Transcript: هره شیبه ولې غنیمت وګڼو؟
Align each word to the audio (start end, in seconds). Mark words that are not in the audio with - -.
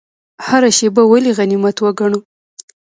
هره 0.45 0.69
شیبه 0.77 1.03
ولې 1.07 1.31
غنیمت 1.37 1.77
وګڼو؟ 1.81 2.19